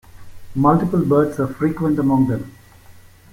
Multiple 0.55 1.05
births 1.05 1.39
are 1.39 1.45
frequent 1.45 1.99
among 1.99 2.25
them. 2.27 2.49